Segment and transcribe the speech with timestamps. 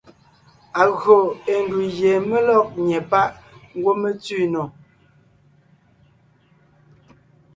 [0.81, 1.17] Agÿò
[1.51, 3.29] ée ndù gie mé lɔ́g nyɛ́ páʼ
[3.77, 4.63] ngwɔ́ mé tsẅi nò.